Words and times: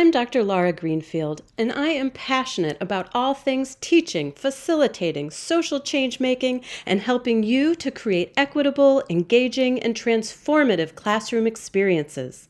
I'm 0.00 0.12
Dr. 0.12 0.44
Laura 0.44 0.72
Greenfield, 0.72 1.42
and 1.58 1.72
I 1.72 1.88
am 1.88 2.12
passionate 2.12 2.76
about 2.80 3.08
all 3.14 3.34
things 3.34 3.76
teaching, 3.80 4.30
facilitating, 4.30 5.32
social 5.32 5.80
change 5.80 6.20
making, 6.20 6.62
and 6.86 7.00
helping 7.00 7.42
you 7.42 7.74
to 7.74 7.90
create 7.90 8.32
equitable, 8.36 9.02
engaging, 9.10 9.80
and 9.80 9.96
transformative 9.96 10.94
classroom 10.94 11.48
experiences. 11.48 12.48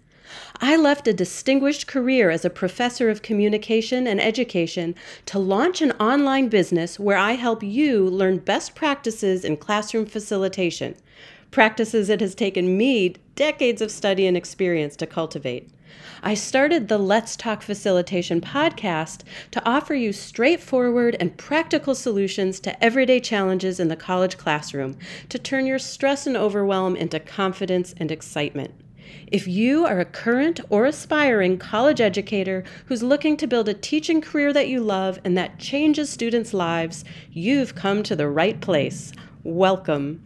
I 0.60 0.76
left 0.76 1.08
a 1.08 1.14
distinguished 1.14 1.86
career 1.86 2.28
as 2.28 2.44
a 2.44 2.50
professor 2.50 3.08
of 3.08 3.22
communication 3.22 4.06
and 4.06 4.20
education 4.20 4.94
to 5.24 5.38
launch 5.38 5.80
an 5.80 5.92
online 5.92 6.48
business 6.48 7.00
where 7.00 7.16
I 7.16 7.32
help 7.32 7.62
you 7.62 8.04
learn 8.04 8.40
best 8.40 8.74
practices 8.74 9.42
in 9.42 9.56
classroom 9.56 10.04
facilitation, 10.04 10.96
practices 11.50 12.10
it 12.10 12.20
has 12.20 12.34
taken 12.34 12.76
me 12.76 13.14
decades 13.36 13.80
of 13.80 13.90
study 13.90 14.26
and 14.26 14.36
experience 14.36 14.96
to 14.96 15.06
cultivate. 15.06 15.70
I 16.22 16.34
started 16.34 16.88
the 16.88 16.98
Let's 16.98 17.36
Talk 17.36 17.62
Facilitation 17.62 18.40
podcast 18.40 19.22
to 19.52 19.64
offer 19.64 19.94
you 19.94 20.12
straightforward 20.12 21.16
and 21.20 21.36
practical 21.36 21.94
solutions 21.94 22.60
to 22.60 22.84
everyday 22.84 23.20
challenges 23.20 23.78
in 23.78 23.88
the 23.88 23.96
college 23.96 24.36
classroom 24.36 24.96
to 25.28 25.38
turn 25.38 25.66
your 25.66 25.78
stress 25.78 26.26
and 26.26 26.36
overwhelm 26.36 26.96
into 26.96 27.20
confidence 27.20 27.94
and 27.98 28.10
excitement. 28.10 28.74
If 29.26 29.46
you 29.46 29.86
are 29.86 30.00
a 30.00 30.04
current 30.04 30.60
or 30.70 30.86
aspiring 30.86 31.58
college 31.58 32.00
educator 32.00 32.64
who's 32.86 33.02
looking 33.02 33.36
to 33.38 33.46
build 33.46 33.68
a 33.68 33.74
teaching 33.74 34.20
career 34.20 34.52
that 34.52 34.68
you 34.68 34.80
love 34.80 35.18
and 35.24 35.36
that 35.36 35.58
changes 35.58 36.10
students' 36.10 36.54
lives, 36.54 37.04
you've 37.30 37.74
come 37.74 38.02
to 38.02 38.16
the 38.16 38.28
right 38.28 38.60
place. 38.60 39.12
Welcome. 39.44 40.24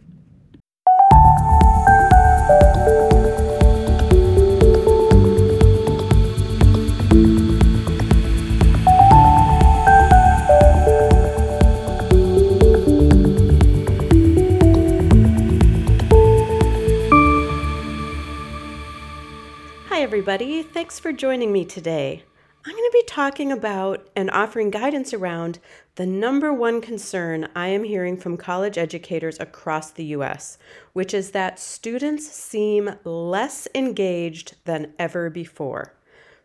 Everybody. 20.13 20.61
Thanks 20.61 20.99
for 20.99 21.11
joining 21.11 21.51
me 21.51 21.65
today. 21.65 22.21
I'm 22.63 22.71
going 22.71 22.83
to 22.87 22.99
be 22.99 23.03
talking 23.07 23.51
about 23.51 24.07
and 24.15 24.29
offering 24.29 24.69
guidance 24.69 25.11
around 25.11 25.57
the 25.95 26.05
number 26.05 26.53
one 26.53 26.81
concern 26.81 27.47
I 27.55 27.69
am 27.69 27.83
hearing 27.83 28.17
from 28.17 28.37
college 28.37 28.77
educators 28.77 29.39
across 29.39 29.89
the 29.89 30.03
US, 30.17 30.59
which 30.93 31.15
is 31.15 31.31
that 31.31 31.57
students 31.57 32.27
seem 32.27 32.91
less 33.03 33.67
engaged 33.73 34.53
than 34.65 34.93
ever 34.99 35.31
before. 35.31 35.95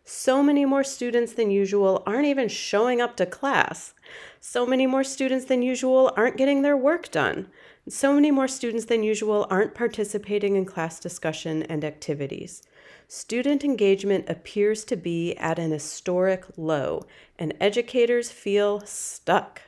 So 0.03 0.41
many 0.41 0.65
more 0.65 0.83
students 0.83 1.33
than 1.33 1.51
usual 1.51 2.01
aren't 2.07 2.25
even 2.25 2.47
showing 2.47 2.99
up 2.99 3.15
to 3.17 3.27
class. 3.27 3.93
So 4.39 4.65
many 4.65 4.87
more 4.87 5.03
students 5.03 5.45
than 5.45 5.61
usual 5.61 6.11
aren't 6.17 6.37
getting 6.37 6.63
their 6.63 6.75
work 6.75 7.11
done. 7.11 7.49
So 7.87 8.13
many 8.13 8.31
more 8.31 8.47
students 8.47 8.85
than 8.85 9.03
usual 9.03 9.45
aren't 9.51 9.75
participating 9.75 10.55
in 10.55 10.65
class 10.65 10.99
discussion 10.99 11.61
and 11.61 11.85
activities 11.85 12.63
student 13.11 13.63
engagement 13.63 14.23
appears 14.29 14.85
to 14.85 14.95
be 14.95 15.35
at 15.37 15.57
an 15.57 15.71
historic 15.71 16.45
low, 16.55 17.03
and 17.39 17.55
educators 17.59 18.29
feel 18.31 18.81
stuck. 18.85 19.63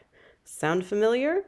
Sound 0.46 0.86
familiar? 0.86 1.46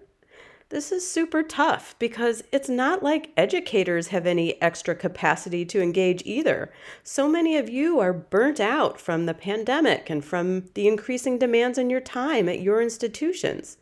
This 0.70 0.92
is 0.92 1.08
super 1.08 1.44
tough 1.44 1.96
because 2.00 2.44
it's 2.52 2.68
not 2.68 3.04
like 3.04 3.30
educators 3.38 4.08
have 4.08 4.26
any 4.26 4.60
extra 4.60 4.96
capacity 4.96 5.66
to 5.66 5.84
engage 5.84 6.24
either. 6.26 6.74
So 7.04 7.30
many 7.30 7.58
of 7.58 7.70
you 7.70 8.00
are 8.00 8.12
burnt 8.12 8.60
out 8.60 9.00
from 9.00 9.28
the 9.28 9.36
pandemic 9.36 10.10
and 10.10 10.26
from 10.26 10.72
the 10.74 10.88
increasing 10.88 11.38
demands 11.38 11.78
on 11.78 11.92
your 11.92 12.02
time 12.02 12.50
at 12.50 12.60
your 12.60 12.82
institutions. 12.82 13.78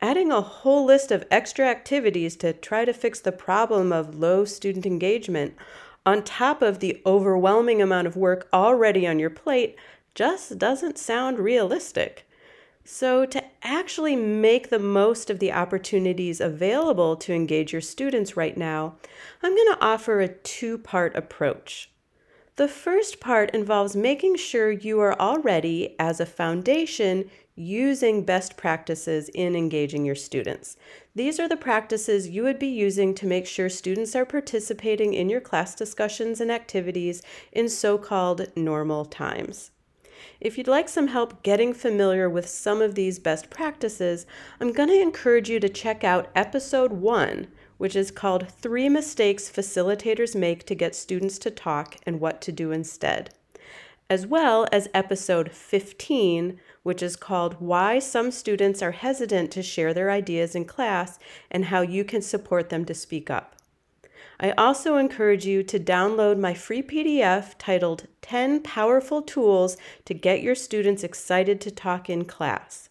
Adding 0.00 0.30
a 0.30 0.40
whole 0.40 0.84
list 0.84 1.10
of 1.10 1.26
extra 1.28 1.66
activities 1.66 2.36
to 2.36 2.52
try 2.52 2.84
to 2.84 2.92
fix 2.92 3.18
the 3.18 3.32
problem 3.32 3.92
of 3.92 4.14
low 4.14 4.44
student 4.44 4.86
engagement 4.86 5.56
on 6.08 6.22
top 6.22 6.62
of 6.62 6.78
the 6.78 7.02
overwhelming 7.04 7.82
amount 7.82 8.06
of 8.06 8.16
work 8.16 8.48
already 8.50 9.06
on 9.06 9.18
your 9.18 9.28
plate 9.28 9.76
just 10.14 10.56
doesn't 10.56 10.96
sound 10.96 11.38
realistic. 11.38 12.26
So, 12.82 13.26
to 13.26 13.44
actually 13.62 14.16
make 14.16 14.70
the 14.70 14.78
most 14.78 15.28
of 15.28 15.38
the 15.38 15.52
opportunities 15.52 16.40
available 16.40 17.14
to 17.16 17.34
engage 17.34 17.74
your 17.74 17.82
students 17.82 18.38
right 18.38 18.56
now, 18.56 18.96
I'm 19.42 19.54
going 19.54 19.74
to 19.74 19.84
offer 19.84 20.20
a 20.20 20.28
two 20.28 20.78
part 20.78 21.14
approach. 21.14 21.90
The 22.58 22.66
first 22.66 23.20
part 23.20 23.54
involves 23.54 23.94
making 23.94 24.34
sure 24.34 24.72
you 24.72 24.98
are 24.98 25.16
already, 25.20 25.94
as 25.96 26.18
a 26.18 26.26
foundation, 26.26 27.30
using 27.54 28.24
best 28.24 28.56
practices 28.56 29.28
in 29.28 29.54
engaging 29.54 30.04
your 30.04 30.16
students. 30.16 30.76
These 31.14 31.38
are 31.38 31.46
the 31.46 31.56
practices 31.56 32.30
you 32.30 32.42
would 32.42 32.58
be 32.58 32.66
using 32.66 33.14
to 33.14 33.28
make 33.28 33.46
sure 33.46 33.68
students 33.68 34.16
are 34.16 34.26
participating 34.26 35.14
in 35.14 35.30
your 35.30 35.40
class 35.40 35.76
discussions 35.76 36.40
and 36.40 36.50
activities 36.50 37.22
in 37.52 37.68
so 37.68 37.96
called 37.96 38.48
normal 38.56 39.04
times. 39.04 39.70
If 40.40 40.58
you'd 40.58 40.66
like 40.66 40.88
some 40.88 41.06
help 41.06 41.44
getting 41.44 41.72
familiar 41.72 42.28
with 42.28 42.48
some 42.48 42.82
of 42.82 42.96
these 42.96 43.20
best 43.20 43.50
practices, 43.50 44.26
I'm 44.60 44.72
going 44.72 44.88
to 44.88 45.00
encourage 45.00 45.48
you 45.48 45.60
to 45.60 45.68
check 45.68 46.02
out 46.02 46.28
episode 46.34 46.92
one, 46.92 47.46
which 47.78 47.96
is 47.96 48.10
called 48.10 48.48
Three 48.48 48.88
Mistakes 48.88 49.50
Facilitators 49.50 50.34
Make 50.34 50.66
to 50.66 50.74
Get 50.74 50.94
Students 50.94 51.38
to 51.38 51.50
Talk 51.50 51.96
and 52.04 52.20
What 52.20 52.42
to 52.42 52.52
Do 52.52 52.70
Instead, 52.70 53.30
as 54.10 54.26
well 54.26 54.66
as 54.70 54.88
episode 54.92 55.50
15, 55.52 56.60
which 56.82 57.02
is 57.02 57.16
called 57.16 57.60
Why 57.60 57.98
Some 57.98 58.30
Students 58.30 58.82
Are 58.82 58.92
Hesitant 58.92 59.50
to 59.52 59.62
Share 59.62 59.94
Their 59.94 60.10
Ideas 60.10 60.54
in 60.54 60.64
Class 60.64 61.18
and 61.50 61.66
How 61.66 61.80
You 61.80 62.04
Can 62.04 62.20
Support 62.20 62.68
Them 62.68 62.84
to 62.84 62.94
Speak 62.94 63.30
Up. 63.30 63.54
I 64.40 64.52
also 64.52 64.96
encourage 64.96 65.46
you 65.46 65.64
to 65.64 65.80
download 65.80 66.38
my 66.38 66.54
free 66.54 66.82
PDF 66.82 67.54
titled 67.58 68.06
10 68.22 68.62
Powerful 68.62 69.20
Tools 69.20 69.76
to 70.04 70.14
Get 70.14 70.42
Your 70.42 70.54
Students 70.54 71.02
Excited 71.02 71.60
to 71.62 71.70
Talk 71.72 72.08
in 72.08 72.24
Class. 72.24 72.87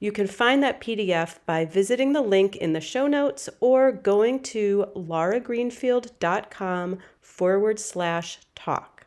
You 0.00 0.12
can 0.12 0.28
find 0.28 0.62
that 0.62 0.80
PDF 0.80 1.38
by 1.44 1.64
visiting 1.64 2.12
the 2.12 2.22
link 2.22 2.54
in 2.54 2.72
the 2.72 2.80
show 2.80 3.08
notes 3.08 3.48
or 3.60 3.90
going 3.90 4.40
to 4.44 4.86
lauragreenfield.com 4.94 6.98
forward 7.20 7.80
slash 7.80 8.38
talk. 8.54 8.98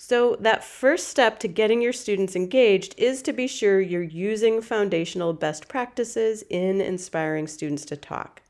So, 0.00 0.36
that 0.40 0.62
first 0.62 1.08
step 1.08 1.40
to 1.40 1.48
getting 1.48 1.82
your 1.82 1.92
students 1.92 2.36
engaged 2.36 2.94
is 2.96 3.20
to 3.22 3.32
be 3.32 3.48
sure 3.48 3.80
you're 3.80 4.02
using 4.02 4.62
foundational 4.62 5.32
best 5.32 5.66
practices 5.66 6.44
in 6.48 6.80
inspiring 6.80 7.48
students 7.48 7.84
to 7.86 7.96
talk. 7.96 8.42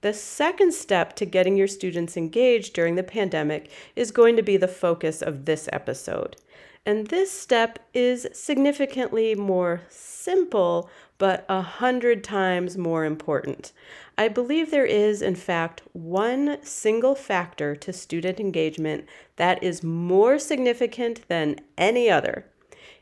The 0.00 0.12
second 0.12 0.74
step 0.74 1.14
to 1.16 1.24
getting 1.24 1.56
your 1.56 1.68
students 1.68 2.16
engaged 2.16 2.74
during 2.74 2.96
the 2.96 3.04
pandemic 3.04 3.70
is 3.94 4.10
going 4.10 4.34
to 4.34 4.42
be 4.42 4.56
the 4.56 4.66
focus 4.66 5.22
of 5.22 5.44
this 5.44 5.68
episode. 5.72 6.36
And 6.84 7.06
this 7.06 7.30
step 7.30 7.78
is 7.94 8.26
significantly 8.32 9.34
more 9.34 9.82
simple, 9.88 10.90
but 11.18 11.44
a 11.48 11.62
hundred 11.62 12.24
times 12.24 12.76
more 12.76 13.04
important. 13.04 13.72
I 14.18 14.28
believe 14.28 14.70
there 14.70 14.84
is, 14.84 15.22
in 15.22 15.36
fact, 15.36 15.82
one 15.92 16.58
single 16.62 17.14
factor 17.14 17.76
to 17.76 17.92
student 17.92 18.40
engagement 18.40 19.06
that 19.36 19.62
is 19.62 19.82
more 19.82 20.38
significant 20.38 21.26
than 21.28 21.60
any 21.78 22.10
other. 22.10 22.46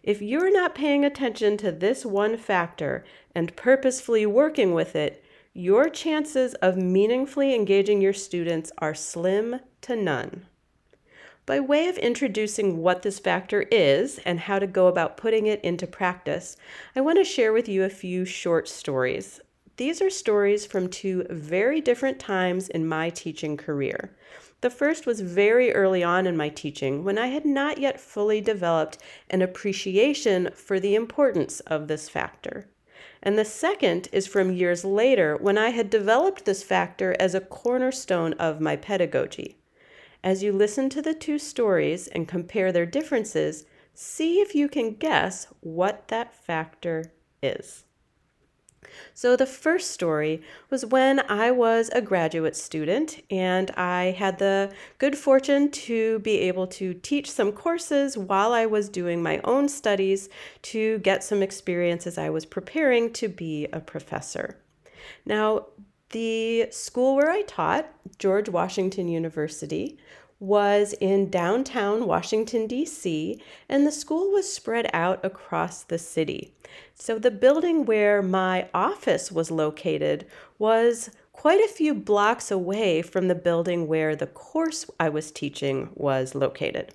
If 0.03 0.23
you're 0.23 0.53
not 0.53 0.75
paying 0.75 1.05
attention 1.05 1.57
to 1.59 1.73
this 1.73 2.05
one 2.07 2.37
factor 2.37 3.05
and 3.35 3.57
purposefully 3.57 4.27
working 4.27 4.73
with 4.73 4.95
it, 4.95 5.25
your 5.53 5.89
chances 5.89 6.55
of 6.55 6.77
meaningfully 6.77 7.55
engaging 7.55 8.01
your 8.01 8.13
students 8.13 8.71
are 8.79 8.95
slim 8.95 9.61
to 9.83 9.97
none. 9.97 10.47
By 11.51 11.59
way 11.59 11.89
of 11.89 11.99
introducing 11.99 12.77
what 12.77 13.03
this 13.03 13.19
factor 13.19 13.63
is 13.73 14.21
and 14.25 14.39
how 14.39 14.61
to 14.61 14.69
go 14.69 14.87
about 14.87 15.17
putting 15.17 15.49
it 15.49 15.61
into 15.65 15.85
practice, 15.85 16.57
I 16.95 17.01
want 17.01 17.19
to 17.19 17.25
share 17.25 17.53
with 17.53 17.69
you 17.69 17.83
a 17.83 17.91
few 17.91 18.25
short 18.25 18.69
stories. 18.69 19.41
These 19.77 20.01
are 20.01 20.11
stories 20.11 20.65
from 20.65 20.87
two 20.87 21.27
very 21.29 21.81
different 21.81 22.21
times 22.21 22.69
in 22.69 22.87
my 22.87 23.11
teaching 23.11 23.57
career. 23.57 24.17
The 24.61 24.71
first 24.71 25.07
was 25.07 25.23
very 25.23 25.73
early 25.73 26.05
on 26.05 26.29
in 26.29 26.37
my 26.37 26.51
teaching 26.51 27.03
when 27.03 27.19
I 27.19 27.27
had 27.27 27.45
not 27.45 27.79
yet 27.79 27.99
fully 27.99 28.41
developed 28.41 28.99
an 29.29 29.43
appreciation 29.43 30.51
for 30.55 30.79
the 30.79 30.95
importance 30.95 31.59
of 31.67 31.89
this 31.89 32.09
factor. 32.09 32.69
And 33.25 33.37
the 33.37 33.45
second 33.45 34.09
is 34.13 34.29
from 34.29 34.53
years 34.53 34.85
later 34.85 35.37
when 35.37 35.59
I 35.59 35.71
had 35.71 35.91
developed 35.91 36.45
this 36.45 36.63
factor 36.63 37.17
as 37.19 37.35
a 37.35 37.41
cornerstone 37.41 38.35
of 38.35 38.61
my 38.61 38.77
pedagogy. 38.77 39.57
As 40.23 40.43
you 40.43 40.53
listen 40.53 40.91
to 40.91 41.01
the 41.01 41.15
two 41.15 41.39
stories 41.39 42.07
and 42.09 42.29
compare 42.29 42.73
their 42.73 42.87
differences, 42.87 43.65
see 43.95 44.41
if 44.41 44.55
you 44.55 44.69
can 44.69 44.95
guess 44.95 45.47
what 45.61 46.09
that 46.09 46.35
factor 46.35 47.13
is. 47.43 47.85
So, 49.15 49.37
the 49.37 49.47
first 49.47 49.91
story 49.93 50.43
was 50.69 50.85
when 50.85 51.21
I 51.31 51.51
was 51.51 51.91
a 51.93 52.01
graduate 52.01 52.57
student 52.57 53.23
and 53.31 53.71
I 53.73 54.17
had 54.19 54.39
the 54.39 54.73
good 54.99 55.17
fortune 55.17 55.71
to 55.71 56.19
be 56.21 56.39
able 56.39 56.67
to 56.69 56.95
teach 56.95 57.31
some 57.31 57.53
courses 57.53 58.19
while 58.19 58.53
I 58.53 58.67
was 58.67 58.89
doing 58.89 59.23
my 59.23 59.41
own 59.45 59.69
studies 59.69 60.29
to 60.63 60.99
get 60.99 61.23
some 61.23 61.43
experience 61.43 62.07
as 62.07 62.19
I 62.19 62.31
was 62.31 62.47
preparing 62.47 63.13
to 63.15 63.29
be 63.29 63.67
a 63.73 63.81
professor. 63.81 64.59
Now, 65.25 65.67
the 66.11 66.69
school 66.71 67.17
where 67.17 67.31
I 67.31 67.43
taught, 67.43 67.89
George 68.19 68.49
Washington 68.49 69.09
University, 69.09 69.99
was 70.41 70.95
in 71.01 71.29
downtown 71.29 72.07
Washington, 72.07 72.67
D.C., 72.67 73.41
and 73.69 73.87
the 73.87 73.93
school 73.93 74.33
was 74.33 74.51
spread 74.51 74.89
out 74.95 75.23
across 75.25 75.83
the 75.83 75.99
city. 75.99 76.55
So 76.95 77.19
the 77.19 77.31
building 77.31 77.85
where 77.85 78.23
my 78.23 78.69
office 78.73 79.31
was 79.31 79.51
located 79.51 80.27
was 80.59 81.11
quite 81.33 81.61
a 81.63 81.73
few 81.73 81.95
blocks 81.95 82.51
away 82.51 83.03
from 83.03 83.29
the 83.29 83.35
building 83.35 83.87
where 83.87 84.17
the 84.17 84.27
course 84.27 84.87
I 84.99 85.11
was 85.11 85.31
teaching 85.31 85.91
was 85.95 86.35
located. 86.35 86.95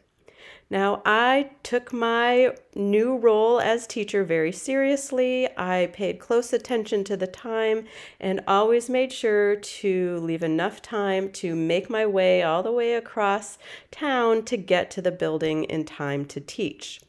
Now, 0.70 1.04
I 1.06 1.52
took 1.62 1.94
my 1.94 2.56
new 2.74 3.18
role 3.18 3.60
as 3.60 3.86
teacher 3.86 4.24
very 4.24 4.52
seriously. 4.52 5.48
I 5.56 5.90
paid 5.94 6.20
close 6.20 6.54
attention 6.54 7.04
to 7.04 7.16
the 7.16 7.28
time 7.28 7.86
and 8.20 8.42
always 8.48 8.90
made 8.90 9.14
sure 9.14 9.56
to 9.56 10.18
leave 10.18 10.42
enough 10.42 10.82
time 10.82 11.32
to 11.34 11.56
make 11.56 11.88
my 11.88 12.08
way 12.08 12.42
all 12.42 12.64
the 12.64 12.72
way 12.72 12.96
across 12.96 13.60
town 13.92 14.44
to 14.46 14.58
get 14.58 14.90
to 14.92 15.04
the 15.04 15.12
building 15.12 15.66
in 15.66 15.86
time 15.86 16.26
to 16.26 16.42
teach. 16.42 17.00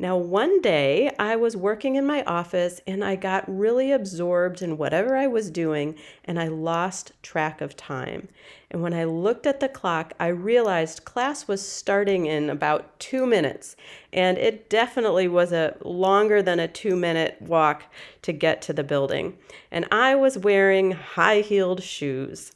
Now, 0.00 0.16
one 0.16 0.62
day 0.62 1.14
I 1.18 1.36
was 1.36 1.58
working 1.58 1.96
in 1.96 2.06
my 2.06 2.24
office 2.24 2.80
and 2.86 3.04
I 3.04 3.16
got 3.16 3.44
really 3.46 3.92
absorbed 3.92 4.62
in 4.62 4.78
whatever 4.78 5.14
I 5.14 5.26
was 5.26 5.50
doing 5.50 5.94
and 6.24 6.40
I 6.40 6.48
lost 6.48 7.12
track 7.22 7.60
of 7.60 7.76
time. 7.76 8.28
And 8.70 8.80
when 8.80 8.94
I 8.94 9.04
looked 9.04 9.46
at 9.46 9.60
the 9.60 9.68
clock, 9.68 10.14
I 10.18 10.28
realized 10.28 11.04
class 11.04 11.46
was 11.46 11.60
starting 11.60 12.24
in 12.24 12.48
about 12.48 12.98
two 12.98 13.26
minutes. 13.26 13.76
And 14.10 14.38
it 14.38 14.70
definitely 14.70 15.28
was 15.28 15.52
a 15.52 15.76
longer 15.84 16.40
than 16.40 16.60
a 16.60 16.66
two 16.66 16.96
minute 16.96 17.36
walk 17.38 17.82
to 18.22 18.32
get 18.32 18.62
to 18.62 18.72
the 18.72 18.82
building. 18.82 19.36
And 19.70 19.84
I 19.92 20.14
was 20.14 20.38
wearing 20.38 20.92
high 20.92 21.42
heeled 21.42 21.82
shoes. 21.82 22.52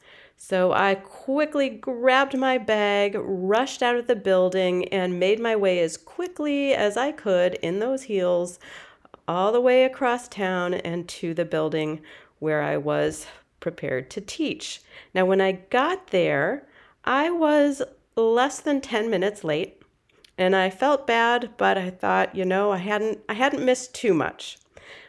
So 0.47 0.73
I 0.73 0.97
quickly 0.97 1.71
grabbed 1.71 2.37
my 2.37 2.59
bag, 2.59 3.17
rushed 3.19 3.83
out 3.83 3.97
of 3.97 4.09
the 4.09 4.15
building, 4.15 4.87
and 4.89 5.19
made 5.19 5.41
my 5.41 5.57
way 5.57 5.79
as 5.79 5.97
quickly 5.97 6.75
as 6.75 6.99
I 6.99 7.13
could 7.13 7.55
in 7.63 7.79
those 7.79 8.03
heels 8.03 8.59
all 9.27 9.53
the 9.53 9.61
way 9.63 9.85
across 9.85 10.29
town 10.29 10.75
and 10.75 11.09
to 11.09 11.33
the 11.33 11.47
building 11.47 12.03
where 12.41 12.61
I 12.61 12.77
was 12.77 13.27
prepared 13.59 14.11
to 14.11 14.21
teach. 14.21 14.83
Now, 15.15 15.25
when 15.25 15.41
I 15.41 15.53
got 15.53 16.09
there, 16.09 16.69
I 17.07 17.31
was 17.31 17.81
less 18.15 18.61
than 18.61 18.83
10 18.83 19.09
minutes 19.09 19.45
late 19.45 19.81
and 20.37 20.55
I 20.55 20.69
felt 20.69 21.07
bad, 21.07 21.53
but 21.57 21.79
I 21.79 21.89
thought, 21.89 22.37
you 22.37 22.45
know, 22.45 22.71
I 22.71 22.77
hadn't 22.77 23.21
I 23.31 23.33
hadn't 23.33 23.65
missed 23.65 23.95
too 23.95 24.13
much. 24.13 24.59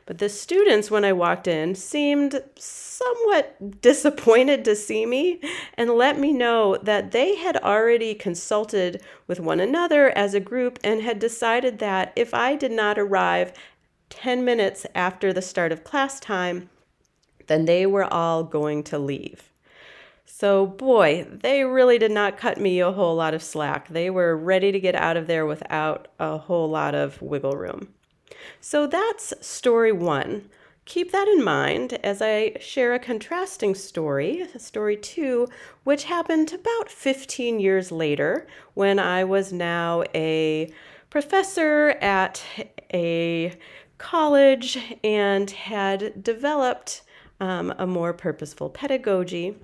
But 0.06 0.20
the 0.20 0.30
students, 0.30 0.92
when 0.92 1.04
I 1.04 1.14
walked 1.14 1.48
in, 1.48 1.74
seemed 1.74 2.44
somewhat 2.56 3.82
disappointed 3.82 4.64
to 4.66 4.76
see 4.76 5.04
me 5.06 5.42
and 5.74 5.90
let 5.92 6.20
me 6.20 6.32
know 6.32 6.78
that 6.78 7.12
they 7.12 7.36
had 7.36 7.58
already 7.58 8.14
consulted 8.14 9.02
with 9.26 9.40
one 9.40 9.60
another 9.60 10.16
as 10.16 10.36
a 10.36 10.40
group 10.40 10.78
and 10.84 11.02
had 11.02 11.18
decided 11.18 11.80
that 11.80 12.14
if 12.16 12.36
I 12.36 12.56
did 12.56 12.72
not 12.72 13.00
arrive 13.00 13.52
10 14.12 14.46
minutes 14.46 14.86
after 14.94 15.34
the 15.34 15.42
start 15.42 15.72
of 15.72 15.84
class 15.84 16.20
time, 16.20 16.70
then 17.48 17.66
they 17.66 17.88
were 17.88 18.12
all 18.14 18.44
going 18.44 18.84
to 18.84 19.00
leave. 19.00 19.50
So, 20.28 20.68
boy, 20.68 21.26
they 21.32 21.64
really 21.64 21.98
did 21.98 22.12
not 22.12 22.38
cut 22.38 22.60
me 22.60 22.80
a 22.80 22.92
whole 22.92 23.16
lot 23.16 23.34
of 23.34 23.42
slack. 23.42 23.88
They 23.88 24.12
were 24.12 24.38
ready 24.38 24.72
to 24.72 24.80
get 24.80 24.94
out 24.94 25.18
of 25.18 25.26
there 25.26 25.46
without 25.46 26.10
a 26.20 26.38
whole 26.38 26.70
lot 26.70 26.94
of 26.94 27.20
wiggle 27.22 27.56
room. 27.56 27.95
So 28.62 28.88
that's 28.88 29.34
story 29.42 29.92
one. 29.92 30.50
Keep 30.86 31.12
that 31.12 31.28
in 31.28 31.44
mind 31.44 31.94
as 32.04 32.22
I 32.22 32.58
share 32.60 32.94
a 32.94 33.00
contrasting 33.00 33.74
story, 33.74 34.46
story 34.58 34.96
two, 34.96 35.48
which 35.84 36.04
happened 36.04 36.54
about 36.54 36.90
15 36.90 37.60
years 37.60 37.92
later 37.92 38.46
when 38.76 39.00
I 39.00 39.24
was 39.24 39.52
now 39.52 40.04
a 40.14 40.72
professor 41.10 41.90
at 42.02 42.44
a 42.94 43.58
college 43.98 44.78
and 45.04 45.50
had 45.50 46.24
developed 46.24 47.02
um, 47.40 47.74
a 47.80 47.88
more 47.88 48.14
purposeful 48.14 48.70
pedagogy. 48.70 49.56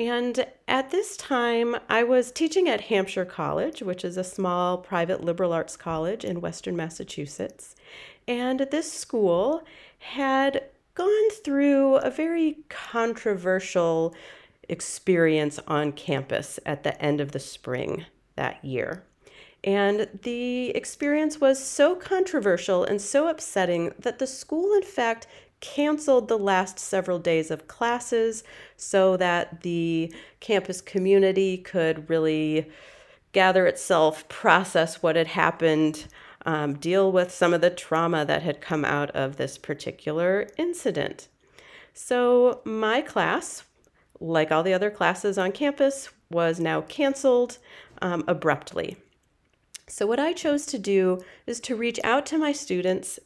And 0.00 0.46
at 0.66 0.90
this 0.90 1.14
time, 1.14 1.76
I 1.90 2.04
was 2.04 2.32
teaching 2.32 2.70
at 2.70 2.80
Hampshire 2.80 3.26
College, 3.26 3.82
which 3.82 4.02
is 4.02 4.16
a 4.16 4.24
small 4.24 4.78
private 4.78 5.22
liberal 5.22 5.52
arts 5.52 5.76
college 5.76 6.24
in 6.24 6.40
Western 6.40 6.74
Massachusetts. 6.74 7.76
And 8.26 8.60
this 8.70 8.90
school 8.90 9.62
had 9.98 10.64
gone 10.94 11.30
through 11.44 11.96
a 11.96 12.08
very 12.08 12.60
controversial 12.70 14.14
experience 14.70 15.60
on 15.68 15.92
campus 15.92 16.58
at 16.64 16.82
the 16.82 16.98
end 17.02 17.20
of 17.20 17.32
the 17.32 17.38
spring 17.38 18.06
that 18.36 18.64
year. 18.64 19.04
And 19.62 20.08
the 20.22 20.70
experience 20.70 21.42
was 21.42 21.62
so 21.62 21.94
controversial 21.94 22.84
and 22.84 23.02
so 23.02 23.28
upsetting 23.28 23.92
that 23.98 24.18
the 24.18 24.26
school, 24.26 24.72
in 24.72 24.82
fact, 24.82 25.26
canceled 25.60 26.28
the 26.28 26.38
last 26.38 26.78
several 26.78 27.18
days 27.18 27.50
of 27.50 27.68
classes 27.68 28.42
so 28.76 29.16
that 29.16 29.62
the 29.62 30.12
campus 30.40 30.80
community 30.80 31.58
could 31.58 32.08
really 32.08 32.70
gather 33.32 33.66
itself, 33.66 34.28
process 34.28 35.02
what 35.02 35.16
had 35.16 35.28
happened, 35.28 36.06
um, 36.46 36.74
deal 36.74 37.12
with 37.12 37.30
some 37.30 37.52
of 37.52 37.60
the 37.60 37.70
trauma 37.70 38.24
that 38.24 38.42
had 38.42 38.60
come 38.60 38.84
out 38.84 39.10
of 39.10 39.36
this 39.36 39.58
particular 39.58 40.48
incident. 40.56 41.28
So, 41.92 42.60
my 42.64 43.02
class, 43.02 43.64
like 44.18 44.50
all 44.50 44.62
the 44.62 44.72
other 44.72 44.90
classes 44.90 45.36
on 45.36 45.52
campus, 45.52 46.10
was 46.30 46.58
now 46.58 46.80
canceled 46.82 47.58
um, 48.00 48.24
abruptly. 48.26 48.96
So, 49.86 50.06
what 50.06 50.20
I 50.20 50.32
chose 50.32 50.66
to 50.66 50.78
do 50.78 51.22
is 51.46 51.60
to 51.60 51.76
reach 51.76 52.00
out 52.04 52.24
to 52.26 52.38
my 52.38 52.52
students 52.52 53.18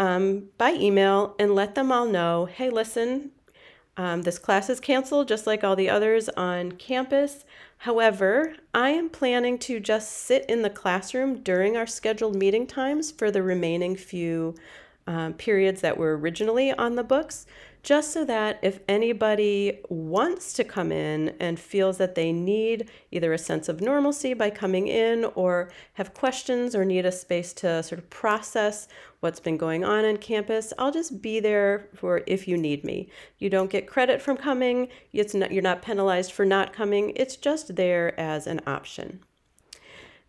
um, 0.00 0.44
by 0.56 0.72
email 0.72 1.36
and 1.38 1.54
let 1.54 1.74
them 1.74 1.92
all 1.92 2.06
know 2.06 2.46
hey, 2.46 2.70
listen, 2.70 3.30
um, 3.98 4.22
this 4.22 4.38
class 4.38 4.70
is 4.70 4.80
canceled 4.80 5.28
just 5.28 5.46
like 5.46 5.62
all 5.62 5.76
the 5.76 5.90
others 5.90 6.30
on 6.30 6.72
campus. 6.72 7.44
However, 7.78 8.56
I 8.72 8.90
am 8.90 9.10
planning 9.10 9.58
to 9.60 9.78
just 9.78 10.10
sit 10.10 10.46
in 10.48 10.62
the 10.62 10.70
classroom 10.70 11.42
during 11.42 11.76
our 11.76 11.86
scheduled 11.86 12.34
meeting 12.34 12.66
times 12.66 13.10
for 13.10 13.30
the 13.30 13.42
remaining 13.42 13.94
few 13.94 14.54
um, 15.06 15.34
periods 15.34 15.82
that 15.82 15.98
were 15.98 16.16
originally 16.16 16.72
on 16.72 16.94
the 16.94 17.04
books 17.04 17.46
just 17.82 18.12
so 18.12 18.24
that 18.24 18.58
if 18.62 18.80
anybody 18.88 19.80
wants 19.88 20.52
to 20.52 20.64
come 20.64 20.92
in 20.92 21.30
and 21.40 21.58
feels 21.58 21.98
that 21.98 22.14
they 22.14 22.32
need 22.32 22.90
either 23.10 23.32
a 23.32 23.38
sense 23.38 23.68
of 23.68 23.80
normalcy 23.80 24.34
by 24.34 24.50
coming 24.50 24.86
in 24.86 25.24
or 25.34 25.70
have 25.94 26.12
questions 26.12 26.74
or 26.74 26.84
need 26.84 27.06
a 27.06 27.12
space 27.12 27.52
to 27.54 27.82
sort 27.82 27.98
of 27.98 28.10
process 28.10 28.86
what's 29.20 29.40
been 29.40 29.56
going 29.56 29.84
on 29.84 30.04
on 30.04 30.16
campus, 30.16 30.72
I'll 30.78 30.92
just 30.92 31.22
be 31.22 31.40
there 31.40 31.88
for 31.94 32.22
if 32.26 32.46
you 32.46 32.56
need 32.56 32.84
me. 32.84 33.08
You 33.38 33.50
don't 33.50 33.70
get 33.70 33.86
credit 33.86 34.20
from 34.20 34.36
coming, 34.36 34.88
it's 35.12 35.34
not, 35.34 35.52
you're 35.52 35.62
not 35.62 35.82
penalized 35.82 36.32
for 36.32 36.44
not 36.44 36.72
coming, 36.72 37.12
it's 37.16 37.36
just 37.36 37.76
there 37.76 38.18
as 38.18 38.46
an 38.46 38.60
option. 38.66 39.20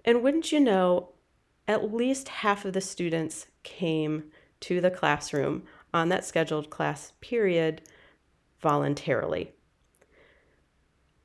And 0.05 0.23
wouldn't 0.23 0.51
you 0.51 0.59
know, 0.59 1.09
at 1.67 1.93
least 1.93 2.27
half 2.27 2.65
of 2.65 2.73
the 2.73 2.81
students 2.81 3.47
came 3.63 4.25
to 4.61 4.81
the 4.81 4.91
classroom 4.91 5.63
on 5.93 6.09
that 6.09 6.25
scheduled 6.25 6.69
class 6.69 7.13
period 7.21 7.81
voluntarily. 8.61 9.51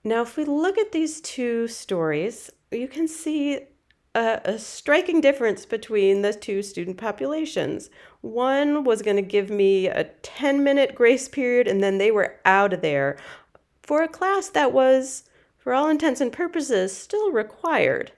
Now, 0.03 0.23
if 0.23 0.37
we 0.37 0.45
look 0.45 0.79
at 0.79 0.93
these 0.93 1.21
two 1.21 1.67
stories, 1.69 2.51
you 2.71 2.89
can 2.89 3.09
see 3.09 3.61
a, 4.15 4.41
a, 4.45 4.59
striking 4.59 5.21
difference 5.21 5.67
between 5.67 6.23
the 6.23 6.33
two 6.33 6.63
student 6.63 6.97
populations. 6.97 7.91
One 8.21 8.85
was 8.85 9.03
going 9.03 9.17
to 9.17 9.23
give 9.23 9.51
me 9.51 9.89
a 9.89 10.05
10 10.05 10.65
minute 10.65 10.95
grace 10.95 11.29
period, 11.29 11.69
and 11.69 11.83
then 11.83 11.99
they 11.99 12.11
were 12.11 12.37
out 12.45 12.73
of 12.73 12.83
there 12.83 13.19
for 13.83 14.03
a 14.03 14.09
class 14.09 14.49
that 14.51 14.73
was, 14.73 15.25
for 15.59 15.75
all 15.75 15.89
intents 15.89 16.21
and 16.21 16.33
purposes, 16.33 16.97
still 16.97 17.31
required. 17.31 18.13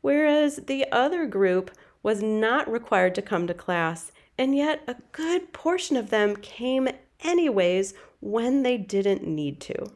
Whereas 0.00 0.56
the 0.66 0.86
other 0.92 1.26
group 1.26 1.70
was 2.02 2.22
not 2.22 2.70
required 2.70 3.14
to 3.16 3.22
come 3.22 3.46
to 3.46 3.54
class 3.54 4.12
and 4.38 4.56
yet, 4.56 4.82
a 4.86 4.96
good 5.12 5.52
portion 5.52 5.96
of 5.96 6.10
them 6.10 6.36
came 6.36 6.88
anyways 7.20 7.94
when 8.20 8.62
they 8.62 8.78
didn't 8.78 9.26
need 9.26 9.60
to. 9.62 9.92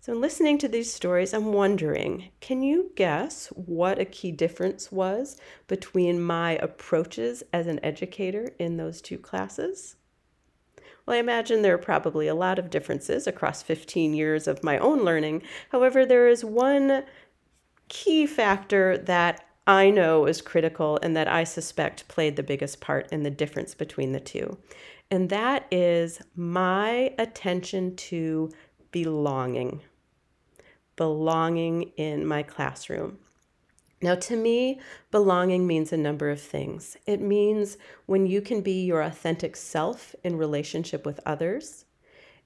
So, 0.00 0.12
in 0.12 0.20
listening 0.20 0.58
to 0.58 0.68
these 0.68 0.92
stories, 0.92 1.34
I'm 1.34 1.52
wondering 1.52 2.30
can 2.40 2.62
you 2.62 2.92
guess 2.94 3.48
what 3.48 3.98
a 3.98 4.04
key 4.04 4.30
difference 4.30 4.92
was 4.92 5.36
between 5.66 6.22
my 6.22 6.52
approaches 6.58 7.42
as 7.52 7.66
an 7.66 7.84
educator 7.84 8.52
in 8.58 8.76
those 8.76 9.02
two 9.02 9.18
classes? 9.18 9.96
Well, 11.04 11.16
I 11.16 11.20
imagine 11.20 11.62
there 11.62 11.74
are 11.74 11.78
probably 11.78 12.28
a 12.28 12.34
lot 12.34 12.58
of 12.58 12.70
differences 12.70 13.26
across 13.26 13.62
15 13.62 14.14
years 14.14 14.46
of 14.46 14.64
my 14.64 14.78
own 14.78 15.04
learning. 15.04 15.42
However, 15.70 16.04
there 16.04 16.28
is 16.28 16.44
one 16.44 17.04
key 17.88 18.26
factor 18.26 18.98
that 18.98 19.45
I 19.66 19.90
know 19.90 20.26
is 20.26 20.40
critical 20.40 20.98
and 21.02 21.16
that 21.16 21.28
I 21.28 21.44
suspect 21.44 22.08
played 22.08 22.36
the 22.36 22.42
biggest 22.42 22.80
part 22.80 23.10
in 23.10 23.24
the 23.24 23.30
difference 23.30 23.74
between 23.74 24.12
the 24.12 24.20
two. 24.20 24.58
And 25.10 25.28
that 25.30 25.66
is 25.70 26.20
my 26.36 27.14
attention 27.18 27.96
to 27.96 28.50
belonging. 28.92 29.80
Belonging 30.96 31.92
in 31.96 32.26
my 32.26 32.42
classroom. 32.42 33.18
Now, 34.02 34.14
to 34.14 34.36
me, 34.36 34.80
belonging 35.10 35.66
means 35.66 35.92
a 35.92 35.96
number 35.96 36.28
of 36.28 36.40
things. 36.40 36.96
It 37.06 37.20
means 37.20 37.78
when 38.04 38.26
you 38.26 38.42
can 38.42 38.60
be 38.60 38.84
your 38.84 39.00
authentic 39.00 39.56
self 39.56 40.14
in 40.22 40.36
relationship 40.36 41.06
with 41.06 41.18
others. 41.24 41.85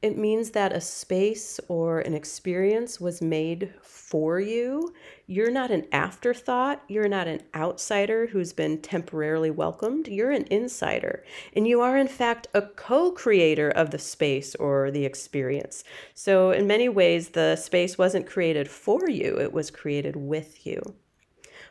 It 0.02 0.16
means 0.16 0.52
that 0.52 0.72
a 0.72 0.80
space 0.80 1.60
or 1.68 2.00
an 2.00 2.14
experience 2.14 2.98
was 2.98 3.20
made 3.20 3.74
for 3.82 4.40
you. 4.40 4.94
You're 5.26 5.50
not 5.50 5.70
an 5.70 5.86
afterthought. 5.92 6.82
You're 6.88 7.06
not 7.06 7.28
an 7.28 7.42
outsider 7.54 8.26
who's 8.26 8.54
been 8.54 8.80
temporarily 8.80 9.50
welcomed. 9.50 10.08
You're 10.08 10.30
an 10.30 10.46
insider. 10.50 11.22
And 11.54 11.68
you 11.68 11.82
are, 11.82 11.98
in 11.98 12.08
fact, 12.08 12.46
a 12.54 12.62
co 12.62 13.10
creator 13.10 13.68
of 13.68 13.90
the 13.90 13.98
space 13.98 14.54
or 14.54 14.90
the 14.90 15.04
experience. 15.04 15.84
So, 16.14 16.50
in 16.50 16.66
many 16.66 16.88
ways, 16.88 17.28
the 17.28 17.56
space 17.56 17.98
wasn't 17.98 18.26
created 18.26 18.70
for 18.70 19.10
you, 19.10 19.38
it 19.38 19.52
was 19.52 19.70
created 19.70 20.16
with 20.16 20.66
you. 20.66 20.80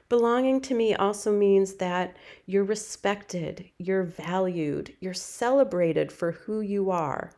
Belonging 0.07 0.61
to 0.61 0.75
me 0.75 0.93
also 0.93 1.31
means 1.31 1.75
that 1.75 2.15
you're 2.45 2.63
respected, 2.63 3.69
you're 3.79 4.03
valued, 4.03 4.93
you're 4.99 5.13
celebrated 5.13 6.11
for 6.11 6.31
who 6.31 6.61
you 6.61 6.91
are. 6.91 7.31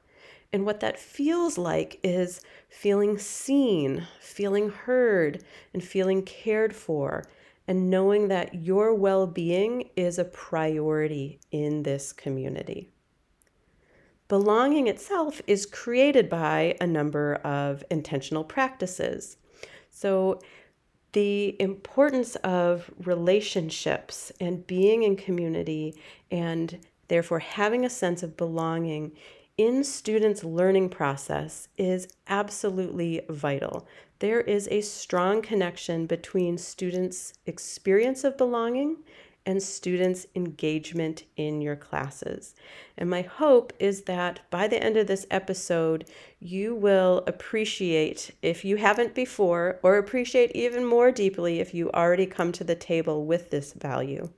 And 0.54 0.66
what 0.66 0.82
that 0.82 1.00
feels 1.00 1.58
like 1.58 2.00
is 2.04 2.42
feeling 2.68 3.18
seen, 3.18 4.08
feeling 4.20 4.70
heard, 4.70 5.44
and 5.74 5.84
feeling 5.84 6.24
cared 6.24 6.76
for, 6.76 7.24
and 7.68 7.90
knowing 7.90 8.28
that 8.28 8.56
your 8.56 8.94
well 8.94 9.28
being 9.28 9.90
is 9.96 10.20
a 10.20 10.26
priority 10.26 11.40
in 11.52 11.84
this 11.84 12.12
community. 12.12 12.90
Belonging 14.28 14.88
itself 14.88 15.42
is 15.48 15.66
created 15.66 16.30
by 16.30 16.76
a 16.82 16.88
number 16.88 17.36
of 17.36 17.84
intentional 17.90 18.44
practices. 18.44 19.38
So, 19.90 20.40
the 21.14 21.62
importance 21.62 22.38
of 22.38 22.90
relationships 23.04 24.32
and 24.40 24.66
being 24.66 25.04
in 25.04 25.18
community 25.18 25.94
and 26.32 26.80
therefore 27.10 27.40
having 27.40 27.84
a 27.84 27.90
sense 27.90 28.24
of 28.24 28.38
belonging 28.38 29.12
in 29.58 29.84
students' 29.84 30.44
learning 30.44 30.90
process 30.90 31.68
is 31.78 32.08
absolutely 32.28 33.22
vital. 33.30 33.88
There 34.20 34.42
is 34.42 34.68
a 34.70 34.82
strong 34.82 35.42
connection 35.42 36.06
between 36.06 36.58
students' 36.58 37.34
experience 37.46 38.24
of 38.24 38.38
belonging 38.38 38.98
and 39.46 39.62
students' 39.62 40.28
engagement 40.36 41.24
in 41.36 41.62
your 41.62 41.76
classes. 41.76 42.54
And 42.98 43.10
my 43.10 43.24
hope 43.24 43.74
is 43.80 44.04
that 44.04 44.42
by 44.52 44.68
the 44.68 44.82
end 44.82 44.98
of 44.98 45.08
this 45.08 45.26
episode, 45.32 46.06
you 46.40 46.76
will 46.76 47.24
appreciate, 47.26 48.32
if 48.42 48.64
you 48.64 48.76
haven't 48.76 49.16
before, 49.16 49.80
or 49.82 49.98
appreciate 49.98 50.52
even 50.56 50.86
more 50.86 51.12
deeply 51.12 51.60
if 51.60 51.74
you 51.74 51.90
already 51.92 52.28
come 52.28 52.52
to 52.52 52.64
the 52.64 52.76
table 52.76 53.26
with 53.26 53.50
this 53.50 53.74
value. 53.74 54.30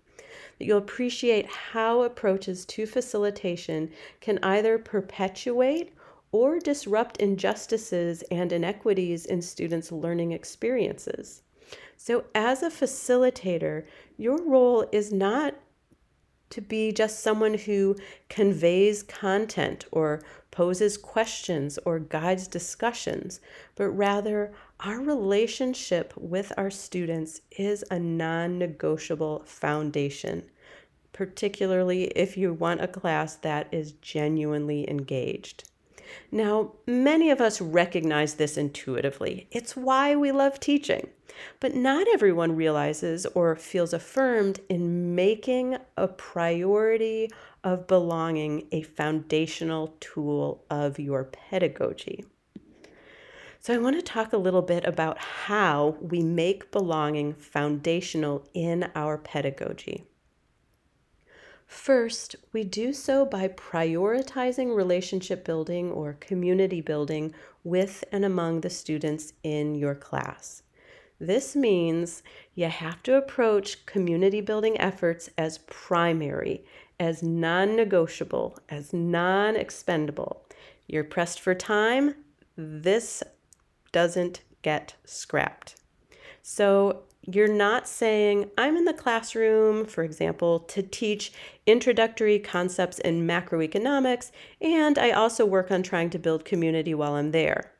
That 0.63 0.67
you'll 0.67 0.77
appreciate 0.77 1.45
how 1.45 2.03
approaches 2.03 2.63
to 2.67 2.85
facilitation 2.85 3.91
can 4.21 4.39
either 4.41 4.77
perpetuate 4.77 5.91
or 6.31 6.57
disrupt 6.57 7.17
injustices 7.17 8.21
and 8.31 8.53
inequities 8.53 9.25
in 9.25 9.41
students' 9.41 9.91
learning 9.91 10.31
experiences. 10.31 11.41
So, 11.97 12.23
as 12.33 12.63
a 12.63 12.69
facilitator, 12.69 13.83
your 14.17 14.37
role 14.41 14.87
is 14.93 15.11
not 15.11 15.55
to 16.51 16.61
be 16.61 16.93
just 16.93 17.19
someone 17.19 17.55
who 17.55 17.97
conveys 18.29 19.03
content 19.03 19.85
or 19.91 20.21
poses 20.49 20.97
questions 20.97 21.77
or 21.83 21.99
guides 21.99 22.47
discussions, 22.47 23.41
but 23.75 23.89
rather 23.89 24.53
our 24.79 25.01
relationship 25.01 26.13
with 26.15 26.53
our 26.55 26.69
students 26.69 27.41
is 27.51 27.83
a 27.89 27.97
non 27.99 28.59
negotiable 28.59 29.41
foundation, 29.45 30.43
particularly 31.13 32.05
if 32.07 32.35
you 32.35 32.53
want 32.53 32.81
a 32.81 32.87
class 32.87 33.35
that 33.37 33.67
is 33.71 33.93
genuinely 33.93 34.89
engaged. 34.89 35.69
Now, 36.31 36.73
many 36.85 37.29
of 37.29 37.41
us 37.41 37.61
recognize 37.61 38.35
this 38.35 38.57
intuitively. 38.57 39.47
It's 39.51 39.75
why 39.75 40.15
we 40.15 40.31
love 40.31 40.59
teaching. 40.59 41.09
But 41.59 41.75
not 41.75 42.07
everyone 42.13 42.55
realizes 42.55 43.25
or 43.27 43.55
feels 43.55 43.93
affirmed 43.93 44.59
in 44.69 45.15
making 45.15 45.77
a 45.97 46.07
priority 46.07 47.29
of 47.63 47.87
belonging 47.87 48.67
a 48.71 48.83
foundational 48.83 49.95
tool 49.99 50.63
of 50.69 50.99
your 50.99 51.23
pedagogy. 51.23 52.25
So, 53.59 53.73
I 53.73 53.77
want 53.77 53.95
to 53.95 54.01
talk 54.01 54.33
a 54.33 54.37
little 54.37 54.61
bit 54.61 54.85
about 54.85 55.17
how 55.17 55.97
we 56.01 56.21
make 56.21 56.69
belonging 56.69 57.33
foundational 57.33 58.47
in 58.53 58.91
our 58.93 59.17
pedagogy. 59.17 60.05
First, 61.65 62.35
we 62.51 62.63
do 62.63 62.93
so 62.93 63.25
by 63.25 63.47
prioritizing 63.47 64.75
relationship 64.75 65.43
building 65.43 65.91
or 65.91 66.17
community 66.19 66.81
building 66.81 67.33
with 67.63 68.03
and 68.11 68.25
among 68.25 68.61
the 68.61 68.69
students 68.69 69.33
in 69.43 69.75
your 69.75 69.95
class. 69.95 70.63
This 71.19 71.55
means 71.55 72.21
you 72.53 72.67
have 72.67 73.01
to 73.03 73.15
approach 73.15 73.85
community 73.85 74.41
building 74.41 74.79
efforts 74.79 75.29
as 75.37 75.59
primary, 75.59 76.65
as 76.99 77.23
non 77.23 77.75
negotiable, 77.75 78.59
as 78.69 78.91
non 78.93 79.55
expendable. 79.55 80.45
You're 80.87 81.03
pressed 81.05 81.39
for 81.39 81.55
time, 81.55 82.15
this 82.57 83.23
doesn't 83.91 84.41
get 84.61 84.95
scrapped. 85.05 85.75
So 86.41 87.03
you're 87.25 87.47
not 87.47 87.87
saying, 87.87 88.51
I'm 88.57 88.75
in 88.75 88.85
the 88.85 88.93
classroom, 88.93 89.85
for 89.85 90.03
example, 90.03 90.59
to 90.59 90.83
teach 90.83 91.31
introductory 91.65 92.37
concepts 92.37 92.99
in 92.99 93.25
macroeconomics, 93.25 94.31
and 94.59 94.97
I 94.97 95.11
also 95.11 95.45
work 95.45 95.71
on 95.71 95.83
trying 95.83 96.09
to 96.11 96.19
build 96.19 96.43
community 96.43 96.93
while 96.93 97.13
I'm 97.13 97.31
there. 97.31 97.71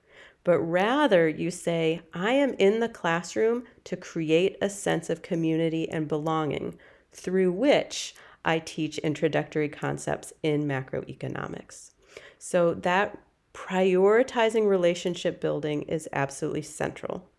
But 0.46 0.60
rather, 0.60 1.28
you 1.28 1.52
say, 1.52 2.02
I 2.14 2.32
am 2.32 2.54
in 2.54 2.80
the 2.80 2.90
classroom 2.90 3.64
to 3.86 3.98
create 3.98 4.58
a 4.62 4.70
sense 4.70 5.10
of 5.10 5.22
community 5.22 5.90
and 5.90 6.08
belonging, 6.08 6.78
through 7.12 7.52
which 7.52 8.16
I 8.46 8.60
teach 8.60 8.98
introductory 9.00 9.70
concepts 9.70 10.34
in 10.42 10.64
macroeconomics. 10.64 11.92
So 12.38 12.74
that 12.76 13.18
prioritizing 13.54 14.68
relationship 14.68 15.40
building 15.40 15.84
is 15.84 16.10
absolutely 16.12 16.64
central. 16.64 17.30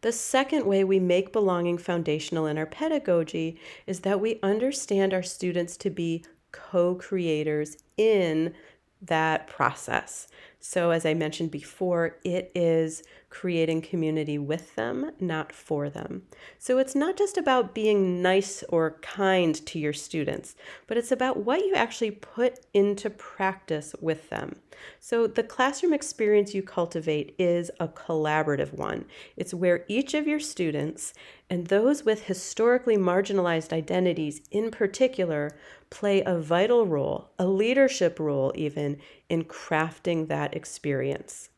The 0.00 0.12
second 0.12 0.66
way 0.66 0.84
we 0.84 0.98
make 0.98 1.32
belonging 1.32 1.78
foundational 1.78 2.46
in 2.46 2.58
our 2.58 2.66
pedagogy 2.66 3.58
is 3.86 4.00
that 4.00 4.20
we 4.20 4.38
understand 4.42 5.14
our 5.14 5.22
students 5.22 5.76
to 5.78 5.90
be 5.90 6.24
co 6.52 6.94
creators 6.94 7.76
in 7.96 8.54
that 9.02 9.46
process. 9.46 10.28
So, 10.66 10.92
as 10.92 11.04
I 11.04 11.12
mentioned 11.12 11.50
before, 11.50 12.16
it 12.24 12.50
is 12.54 13.02
creating 13.28 13.82
community 13.82 14.38
with 14.38 14.74
them, 14.76 15.10
not 15.20 15.52
for 15.52 15.90
them. 15.90 16.22
So, 16.58 16.78
it's 16.78 16.94
not 16.94 17.18
just 17.18 17.36
about 17.36 17.74
being 17.74 18.22
nice 18.22 18.62
or 18.70 18.98
kind 19.02 19.54
to 19.66 19.78
your 19.78 19.92
students, 19.92 20.56
but 20.86 20.96
it's 20.96 21.12
about 21.12 21.44
what 21.44 21.60
you 21.60 21.74
actually 21.74 22.12
put 22.12 22.60
into 22.72 23.10
practice 23.10 23.94
with 24.00 24.30
them. 24.30 24.56
So, 25.00 25.26
the 25.26 25.42
classroom 25.42 25.92
experience 25.92 26.54
you 26.54 26.62
cultivate 26.62 27.34
is 27.38 27.70
a 27.78 27.86
collaborative 27.86 28.72
one. 28.72 29.04
It's 29.36 29.52
where 29.52 29.84
each 29.86 30.14
of 30.14 30.26
your 30.26 30.40
students, 30.40 31.12
and 31.50 31.66
those 31.66 32.06
with 32.06 32.24
historically 32.24 32.96
marginalized 32.96 33.70
identities 33.70 34.40
in 34.50 34.70
particular, 34.70 35.58
play 35.94 36.22
a 36.26 36.36
vital 36.36 36.84
role, 36.86 37.30
a 37.38 37.46
leadership 37.46 38.18
role 38.18 38.52
even, 38.56 38.98
in 39.28 39.44
crafting 39.44 40.26
that 40.26 40.54
experience. 40.54 41.50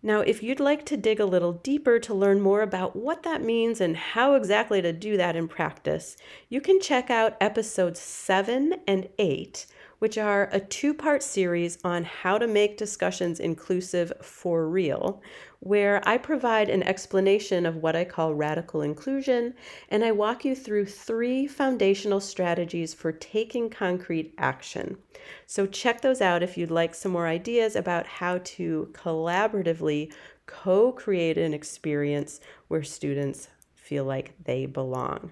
Now, 0.00 0.20
if 0.20 0.42
you'd 0.42 0.60
like 0.60 0.86
to 0.86 0.96
dig 0.96 1.18
a 1.18 1.26
little 1.26 1.52
deeper 1.52 1.98
to 1.98 2.14
learn 2.14 2.40
more 2.40 2.62
about 2.62 2.94
what 2.94 3.24
that 3.24 3.42
means 3.42 3.80
and 3.80 3.96
how 3.96 4.34
exactly 4.34 4.80
to 4.80 4.92
do 4.92 5.16
that 5.16 5.36
in 5.36 5.48
practice, 5.48 6.16
you 6.48 6.60
can 6.60 6.80
check 6.80 7.10
out 7.10 7.36
episodes 7.40 8.00
7 8.00 8.76
and 8.86 9.08
8, 9.18 9.66
which 10.02 10.18
are 10.18 10.48
a 10.50 10.58
two 10.58 10.92
part 10.92 11.22
series 11.22 11.78
on 11.84 12.02
how 12.02 12.36
to 12.36 12.48
make 12.48 12.76
discussions 12.76 13.38
inclusive 13.38 14.12
for 14.20 14.68
real, 14.68 15.22
where 15.60 16.02
I 16.02 16.18
provide 16.18 16.68
an 16.68 16.82
explanation 16.82 17.64
of 17.64 17.76
what 17.76 17.94
I 17.94 18.04
call 18.04 18.34
radical 18.34 18.82
inclusion, 18.82 19.54
and 19.90 20.04
I 20.04 20.10
walk 20.10 20.44
you 20.44 20.56
through 20.56 20.86
three 20.86 21.46
foundational 21.46 22.18
strategies 22.18 22.92
for 22.92 23.12
taking 23.12 23.70
concrete 23.70 24.34
action. 24.38 24.98
So, 25.46 25.66
check 25.66 26.00
those 26.00 26.20
out 26.20 26.42
if 26.42 26.58
you'd 26.58 26.72
like 26.72 26.96
some 26.96 27.12
more 27.12 27.28
ideas 27.28 27.76
about 27.76 28.08
how 28.08 28.38
to 28.38 28.90
collaboratively 28.94 30.12
co 30.46 30.90
create 30.90 31.38
an 31.38 31.54
experience 31.54 32.40
where 32.66 32.82
students 32.82 33.46
feel 33.72 34.04
like 34.04 34.34
they 34.42 34.66
belong. 34.66 35.30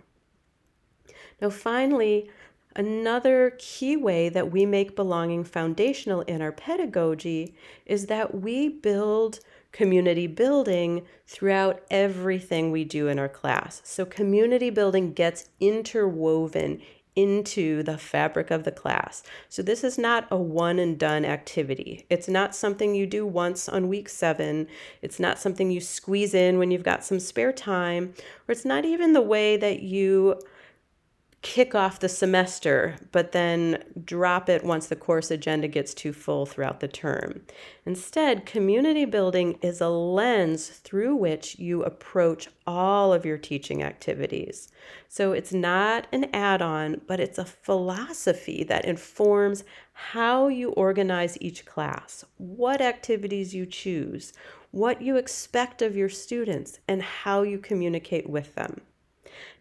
Now, 1.41 1.51
finally, 1.51 2.31
Another 2.77 3.55
key 3.59 3.97
way 3.97 4.29
that 4.29 4.53
we 4.53 4.65
make 4.65 4.95
belonging 4.95 5.43
foundational 5.43 6.21
in 6.23 6.41
our 6.41 6.53
pedagogy 6.53 7.55
is 7.85 8.07
that 8.07 8.41
we 8.41 8.69
build 8.69 9.41
community 9.73 10.27
building 10.27 11.03
throughout 11.27 11.83
everything 11.91 12.71
we 12.71 12.85
do 12.85 13.09
in 13.09 13.19
our 13.19 13.29
class. 13.29 13.81
So, 13.85 14.05
community 14.05 14.71
building 14.71 15.13
gets 15.13 15.49
interwoven 15.59 16.81
into 17.17 17.83
the 17.83 17.99
fabric 17.99 18.53
of 18.53 18.63
the 18.63 18.71
class. 18.71 19.25
So, 19.49 19.63
this 19.63 19.83
is 19.83 19.99
not 19.99 20.29
a 20.31 20.37
one 20.37 20.79
and 20.79 20.97
done 20.99 21.25
activity. 21.25 22.07
It's 22.09 22.29
not 22.29 22.55
something 22.55 22.95
you 22.95 23.07
do 23.07 23.27
once 23.27 23.69
on 23.69 23.89
week 23.89 24.09
seven. 24.09 24.69
It's 25.03 25.19
not 25.19 25.39
something 25.41 25.71
you 25.73 25.81
squeeze 25.81 26.35
in 26.35 26.59
when 26.59 26.71
you've 26.71 26.85
got 26.85 27.05
some 27.05 27.19
spare 27.19 27.53
time, 27.53 28.15
or 28.49 28.53
it's 28.53 28.65
not 28.65 28.85
even 28.85 29.13
the 29.13 29.21
way 29.21 29.57
that 29.57 29.83
you 29.83 30.41
kick 31.43 31.75
off 31.75 32.01
the 32.01 32.09
semester, 32.09 32.97
but 33.13 33.33
then 33.33 33.83
drop 34.05 34.51
it 34.51 34.63
once 34.63 34.89
the 34.89 34.97
course 34.97 35.31
agenda 35.31 35.67
gets 35.67 35.95
too 35.95 36.13
full 36.13 36.45
throughout 36.45 36.81
the 36.81 36.89
term. 36.89 37.41
Instead, 37.87 38.45
community 38.45 39.07
building 39.07 39.59
is 39.63 39.81
a 39.81 39.89
lens 39.89 40.69
through 40.69 41.17
which 41.17 41.59
you 41.59 41.83
approach 41.83 42.49
all 42.67 43.15
of 43.15 43.25
your 43.25 43.39
teaching 43.39 43.83
activities. 43.83 44.69
So 45.09 45.33
it's 45.33 45.53
not 45.53 46.07
an 46.13 46.27
add 46.35 46.61
on, 46.61 47.01
but 47.07 47.21
it's 47.21 47.39
a 47.39 47.45
philosophy 47.47 48.63
that 48.65 48.85
informs 48.85 49.65
how 49.93 50.49
you 50.49 50.71
organize 50.73 51.39
each 51.41 51.65
class, 51.65 52.23
what 52.37 52.83
activities 52.83 53.55
you 53.55 53.65
choose, 53.65 54.35
what 54.73 55.01
you 55.01 55.17
expect 55.17 55.81
of 55.81 55.97
your 55.97 56.11
students, 56.11 56.81
and 56.87 57.03
how 57.03 57.43
you 57.43 57.59
communicate 57.59 58.29
with 58.29 58.55
them. 58.57 58.83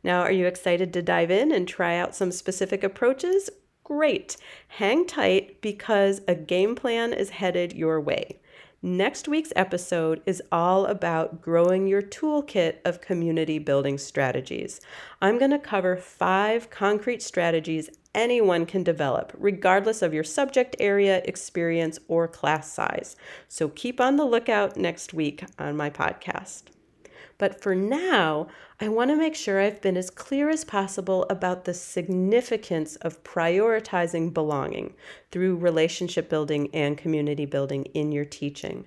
Now, 0.03 0.21
are 0.21 0.31
you 0.31 0.45
excited 0.45 0.93
to 0.93 1.01
dive 1.01 1.31
in 1.31 1.51
and 1.51 1.67
try 1.67 1.97
out 1.97 2.15
some 2.15 2.31
specific 2.31 2.83
approaches? 2.83 3.49
Great. 3.83 4.37
Hang 4.67 5.05
tight 5.07 5.61
because 5.61 6.21
a 6.27 6.35
game 6.35 6.75
plan 6.75 7.11
is 7.11 7.31
headed 7.31 7.73
your 7.73 7.99
way. 7.99 8.39
Next 8.81 9.27
week's 9.27 9.51
episode 9.57 10.21
is 10.25 10.41
all 10.53 10.85
about 10.85 11.41
growing 11.41 11.85
your 11.85 12.01
toolkit 12.01 12.77
of 12.85 13.01
community 13.01 13.59
building 13.59 13.97
strategies. 13.97 14.79
I'm 15.21 15.37
going 15.37 15.51
to 15.51 15.59
cover 15.59 15.97
five 15.97 16.69
concrete 16.69 17.21
strategies 17.21 17.89
anyone 18.15 18.65
can 18.65 18.83
develop, 18.83 19.33
regardless 19.37 20.01
of 20.01 20.13
your 20.13 20.23
subject 20.23 20.77
area, 20.79 21.21
experience, 21.25 21.99
or 22.07 22.27
class 22.27 22.71
size. 22.71 23.17
So 23.49 23.67
keep 23.67 23.99
on 23.99 24.15
the 24.15 24.25
lookout 24.25 24.77
next 24.77 25.13
week 25.13 25.43
on 25.57 25.75
my 25.75 25.89
podcast. 25.89 26.63
But 27.39 27.61
for 27.61 27.73
now, 27.73 28.47
I 28.79 28.89
want 28.89 29.09
to 29.09 29.15
make 29.15 29.33
sure 29.33 29.59
I've 29.59 29.81
been 29.81 29.97
as 29.97 30.11
clear 30.11 30.49
as 30.49 30.65
possible 30.65 31.25
about 31.29 31.63
the 31.63 31.73
significance 31.73 32.97
of 32.97 33.23
prioritizing 33.23 34.33
belonging 34.33 34.93
through 35.31 35.55
relationship 35.55 36.29
building 36.29 36.69
and 36.73 36.97
community 36.97 37.45
building 37.45 37.85
in 37.85 38.11
your 38.11 38.25
teaching. 38.25 38.85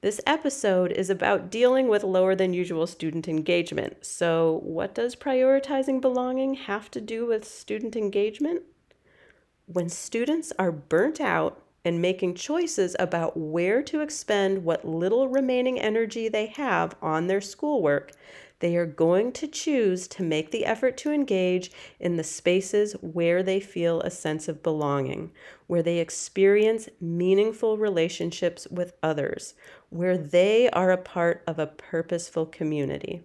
This 0.00 0.20
episode 0.26 0.90
is 0.90 1.10
about 1.10 1.48
dealing 1.48 1.86
with 1.86 2.02
lower 2.02 2.34
than 2.34 2.52
usual 2.52 2.88
student 2.88 3.28
engagement. 3.28 4.04
So, 4.04 4.60
what 4.64 4.96
does 4.96 5.14
prioritizing 5.14 6.00
belonging 6.00 6.54
have 6.54 6.90
to 6.90 7.00
do 7.00 7.24
with 7.24 7.44
student 7.44 7.94
engagement? 7.94 8.62
When 9.66 9.88
students 9.88 10.52
are 10.58 10.72
burnt 10.72 11.20
out 11.20 11.62
and 11.84 12.00
making 12.00 12.34
choices 12.34 12.94
about 12.98 13.36
where 13.36 13.82
to 13.82 14.00
expend 14.00 14.64
what 14.64 14.84
little 14.84 15.28
remaining 15.28 15.80
energy 15.80 16.28
they 16.28 16.46
have 16.46 16.94
on 17.02 17.26
their 17.26 17.40
schoolwork, 17.40 18.12
they 18.60 18.76
are 18.76 18.86
going 18.86 19.32
to 19.32 19.48
choose 19.48 20.06
to 20.06 20.22
make 20.22 20.52
the 20.52 20.64
effort 20.64 20.96
to 20.96 21.10
engage 21.10 21.72
in 21.98 22.16
the 22.16 22.22
spaces 22.22 22.92
where 23.00 23.42
they 23.42 23.58
feel 23.58 24.00
a 24.02 24.10
sense 24.10 24.46
of 24.46 24.62
belonging, 24.62 25.32
where 25.66 25.82
they 25.82 25.98
experience 25.98 26.88
meaningful 27.00 27.76
relationships 27.76 28.68
with 28.70 28.94
others, 29.02 29.54
where 29.90 30.16
they 30.16 30.70
are 30.70 30.92
a 30.92 30.96
part 30.96 31.42
of 31.46 31.58
a 31.58 31.66
purposeful 31.66 32.46
community. 32.46 33.24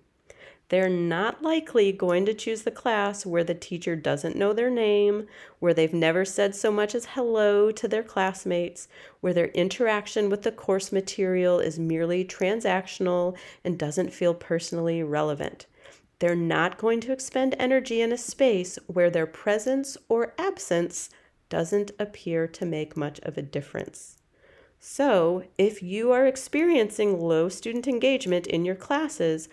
They're 0.70 0.90
not 0.90 1.42
likely 1.42 1.94
going 1.94 2.26
to 2.26 2.34
choose 2.34 2.64
the 2.64 2.72
class 2.72 3.26
where 3.26 3.44
the 3.44 3.56
teacher 3.56 3.96
doesn't 3.96 4.36
know 4.36 4.52
their 4.52 4.70
name, 4.70 5.28
where 5.60 5.74
they've 5.74 5.94
never 5.94 6.26
said 6.26 6.56
so 6.56 6.72
much 6.72 6.94
as 6.94 7.06
hello 7.12 7.72
to 7.72 7.88
their 7.88 8.04
classmates, 8.04 8.90
where 9.22 9.34
their 9.34 9.48
interaction 9.48 10.30
with 10.30 10.44
the 10.44 10.52
course 10.52 10.92
material 10.92 11.60
is 11.60 11.80
merely 11.80 12.26
transactional 12.26 13.38
and 13.64 13.80
doesn't 13.80 14.14
feel 14.14 14.34
personally 14.34 15.02
relevant. 15.02 15.68
They're 16.20 16.36
not 16.36 16.78
going 16.78 17.00
to 17.02 17.14
expend 17.14 17.56
energy 17.58 18.02
in 18.02 18.12
a 18.12 18.18
space 18.18 18.78
where 18.88 19.10
their 19.10 19.28
presence 19.28 19.96
or 20.10 20.34
absence 20.38 21.10
doesn't 21.48 21.92
appear 21.98 22.46
to 22.46 22.66
make 22.66 22.98
much 22.98 23.20
of 23.22 23.38
a 23.38 23.42
difference. 23.42 24.18
So, 24.80 25.44
if 25.58 25.82
you 25.82 26.12
are 26.12 26.28
experiencing 26.28 27.20
low 27.20 27.50
student 27.50 27.88
engagement 27.88 28.48
in 28.48 28.66
your 28.66 28.76
classes, 28.76 29.48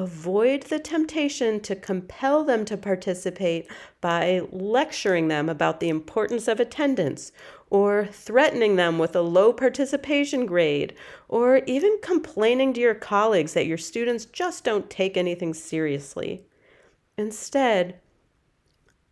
avoid 0.00 0.62
the 0.62 0.78
temptation 0.78 1.60
to 1.60 1.76
compel 1.76 2.42
them 2.42 2.64
to 2.64 2.74
participate 2.74 3.70
by 4.00 4.40
lecturing 4.50 5.28
them 5.28 5.46
about 5.48 5.78
the 5.78 5.90
importance 5.90 6.48
of 6.48 6.58
attendance 6.58 7.32
or 7.68 8.06
threatening 8.06 8.76
them 8.76 8.98
with 8.98 9.14
a 9.14 9.20
low 9.20 9.52
participation 9.52 10.46
grade 10.46 10.94
or 11.28 11.58
even 11.66 11.98
complaining 12.02 12.72
to 12.72 12.80
your 12.80 12.94
colleagues 12.94 13.52
that 13.52 13.66
your 13.66 13.76
students 13.76 14.24
just 14.24 14.64
don't 14.64 14.88
take 14.88 15.18
anything 15.18 15.52
seriously. 15.52 16.46
Instead, 17.18 18.00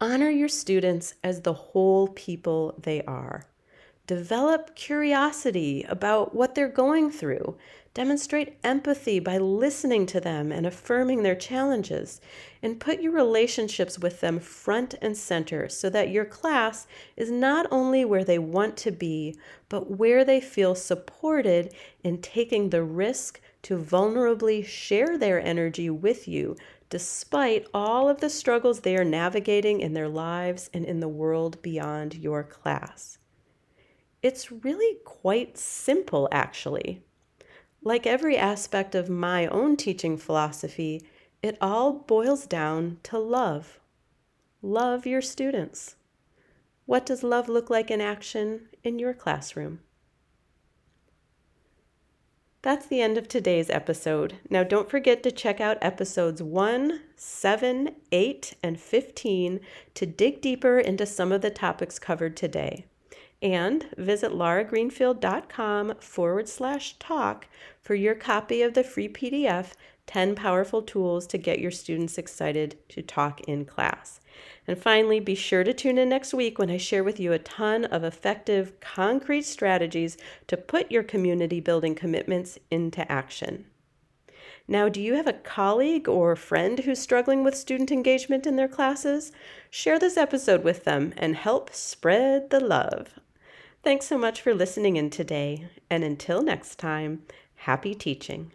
honor 0.01 0.31
your 0.31 0.49
students 0.49 1.15
as 1.23 1.43
the 1.43 1.53
whole 1.53 2.09
people 2.09 2.75
they 2.83 3.03
are. 3.03 3.45
Develop 4.07 4.75
curiosity 4.75 5.85
about 5.87 6.35
what 6.35 6.55
they're 6.55 6.67
going 6.67 7.11
through 7.11 7.59
Demonstrate 7.99 8.55
empathy 8.63 9.19
by 9.19 9.39
listening 9.39 10.07
to 10.07 10.21
them 10.21 10.53
and 10.53 10.65
affirming 10.65 11.25
their 11.25 11.35
challenges. 11.35 12.21
And 12.63 12.79
put 12.79 13.03
your 13.03 13.11
relationships 13.11 13.99
with 13.99 14.21
them 14.21 14.39
front 14.39 14.95
and 15.03 15.17
center 15.17 15.69
so 15.69 15.91
that 15.91 16.09
your 16.09 16.25
class 16.25 16.87
is 17.17 17.29
not 17.33 17.67
only 17.73 18.05
where 18.05 18.23
they 18.23 18.39
want 18.39 18.77
to 18.77 18.93
be, 18.93 19.37
but 19.69 19.91
where 19.91 20.25
they 20.25 20.41
feel 20.41 20.77
supported 20.77 21.75
in 22.05 22.23
taking 22.23 22.71
the 22.71 22.85
risk 22.85 23.41
to 23.63 23.77
vulnerably 23.77 24.65
share 24.65 25.19
their 25.19 25.45
energy 25.45 25.91
with 25.91 26.29
you, 26.29 26.55
despite 26.91 27.67
all 27.75 28.09
of 28.09 28.21
the 28.21 28.31
struggles 28.31 28.79
they 28.79 28.97
are 28.97 29.03
navigating 29.03 29.81
in 29.81 29.95
their 29.95 30.09
lives 30.09 30.71
and 30.73 30.85
in 30.85 31.01
the 31.01 31.09
world 31.09 31.61
beyond 31.63 32.15
your 32.15 32.45
class. 32.45 33.19
It's 34.23 34.53
really 34.53 34.99
quite 35.05 35.59
simple, 35.59 36.29
actually. 36.31 37.03
Like 37.83 38.07
every 38.07 38.37
aspect 38.37 38.95
of 38.95 39.09
my 39.09 39.47
own 39.47 39.77
teaching 39.77 40.17
philosophy, 40.17 41.03
it 41.43 41.57
all 41.61 41.93
boils 41.93 42.47
down 42.47 42.99
to 43.05 43.19
love. 43.19 43.79
Love 44.63 45.07
your 45.07 45.23
students. 45.23 45.95
What 46.87 47.07
does 47.07 47.23
love 47.23 47.49
look 47.49 47.71
like 47.71 47.91
in 47.91 48.01
action 48.01 48.69
in 48.83 48.99
your 48.99 49.15
classroom? 49.15 49.81
That's 52.63 52.87
the 52.87 53.01
end 53.01 53.17
of 53.17 53.29
today's 53.29 53.71
episode. 53.71 54.39
Now, 54.51 54.65
don't 54.65 54.91
forget 54.91 55.23
to 55.23 55.31
check 55.31 55.61
out 55.61 55.79
episodes 55.81 56.43
1, 56.43 57.01
7, 57.15 57.91
8, 58.11 58.55
and 58.65 58.81
15 58.81 59.61
to 59.95 60.07
dig 60.07 60.41
deeper 60.41 60.79
into 60.81 61.07
some 61.07 61.31
of 61.31 61.41
the 61.41 61.51
topics 61.51 62.01
covered 62.01 62.37
today 62.37 62.87
and 63.43 63.87
visit 63.97 64.33
lauragreenfield.com 64.33 65.95
forward 66.01 66.49
slash 66.49 66.99
talk 66.99 67.47
for 67.81 67.95
your 67.95 68.15
copy 68.15 68.63
of 68.63 68.75
the 68.75 68.85
free 68.85 69.09
PDF 69.09 69.75
10 70.09 70.35
Powerful 70.35 70.81
Tools 70.81 71.27
to 71.27 71.39
Get 71.39 71.59
Your 71.59 71.71
Students 71.71 72.17
Excited 72.17 72.79
to 72.89 73.03
Talk 73.03 73.43
in 73.43 73.67
Class. 73.67 74.21
And 74.67 74.79
finally, 74.79 75.21
be 75.21 75.35
sure 75.35 75.63
to 75.63 75.75
tune 75.75 75.99
in 75.99 76.09
next 76.09 76.33
week 76.33 76.59
when 76.59 76.71
I 76.71 76.79
share 76.79 77.05
with 77.05 77.21
you 77.21 77.33
a 77.33 77.39
ton 77.39 77.85
of 77.85 78.05
effective, 78.05 78.81
concrete 78.81 79.45
strategies 79.45 80.17
to 80.47 80.57
put 80.57 80.91
your 80.91 81.03
community 81.03 81.61
building 81.61 81.95
commitments 81.95 82.59
into 82.71 83.11
action. 83.13 83.67
Now, 84.67 84.89
do 84.89 85.01
you 85.01 85.15
have 85.15 85.27
a 85.27 85.33
colleague 85.33 86.09
or 86.09 86.37
friend 86.37 86.79
who's 86.81 86.99
struggling 86.99 87.45
with 87.45 87.55
student 87.55 87.91
engagement 87.91 88.47
in 88.47 88.57
their 88.57 88.69
classes? 88.69 89.31
Share 89.71 89.99
this 89.99 90.17
episode 90.17 90.65
with 90.65 90.85
them 90.85 91.13
and 91.17 91.37
help 91.37 91.73
spread 91.75 92.49
the 92.51 92.61
love. 92.61 93.19
Thanks 93.83 94.07
so 94.07 94.19
much 94.19 94.43
for 94.43 94.55
listening 94.55 94.97
in 94.97 95.09
today, 95.09 95.69
and 95.89 96.05
until 96.05 96.43
next 96.43 96.79
time, 96.79 97.23
happy 97.55 97.95
teaching. 97.95 98.53